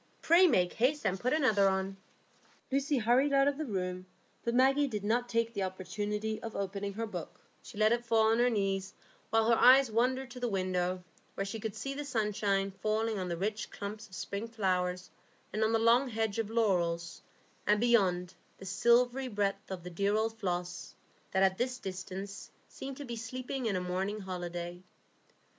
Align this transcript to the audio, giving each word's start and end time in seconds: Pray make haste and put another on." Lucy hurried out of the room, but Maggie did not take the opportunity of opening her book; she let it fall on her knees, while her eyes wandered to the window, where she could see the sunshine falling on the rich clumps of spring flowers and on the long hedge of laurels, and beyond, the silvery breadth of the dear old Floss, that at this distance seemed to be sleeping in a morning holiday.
Pray 0.23 0.47
make 0.47 0.73
haste 0.73 1.05
and 1.05 1.19
put 1.19 1.31
another 1.31 1.69
on." 1.69 1.95
Lucy 2.71 2.97
hurried 2.97 3.31
out 3.33 3.47
of 3.47 3.59
the 3.59 3.67
room, 3.67 4.07
but 4.43 4.55
Maggie 4.55 4.87
did 4.87 5.03
not 5.03 5.29
take 5.29 5.53
the 5.53 5.61
opportunity 5.61 6.41
of 6.41 6.55
opening 6.55 6.93
her 6.93 7.05
book; 7.05 7.39
she 7.61 7.77
let 7.77 7.91
it 7.91 8.03
fall 8.03 8.31
on 8.31 8.39
her 8.39 8.49
knees, 8.49 8.95
while 9.29 9.47
her 9.47 9.55
eyes 9.55 9.91
wandered 9.91 10.31
to 10.31 10.39
the 10.39 10.47
window, 10.47 11.03
where 11.35 11.45
she 11.45 11.59
could 11.59 11.75
see 11.75 11.93
the 11.93 12.03
sunshine 12.03 12.71
falling 12.81 13.19
on 13.19 13.29
the 13.29 13.37
rich 13.37 13.69
clumps 13.69 14.07
of 14.07 14.15
spring 14.15 14.47
flowers 14.47 15.11
and 15.53 15.63
on 15.63 15.71
the 15.71 15.77
long 15.77 16.09
hedge 16.09 16.39
of 16.39 16.49
laurels, 16.49 17.21
and 17.67 17.79
beyond, 17.79 18.33
the 18.57 18.65
silvery 18.65 19.27
breadth 19.27 19.69
of 19.69 19.83
the 19.83 19.91
dear 19.91 20.15
old 20.15 20.35
Floss, 20.39 20.95
that 21.29 21.43
at 21.43 21.59
this 21.59 21.77
distance 21.77 22.49
seemed 22.67 22.97
to 22.97 23.05
be 23.05 23.15
sleeping 23.15 23.67
in 23.67 23.75
a 23.75 23.79
morning 23.79 24.21
holiday. 24.21 24.81